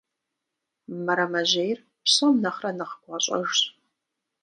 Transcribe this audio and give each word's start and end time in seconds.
Мэрэмэжьейр 1.03 1.79
псом 2.03 2.35
нэхърэ 2.43 2.71
нэхъ 2.77 2.93
гуащӀэжщ. 3.03 3.59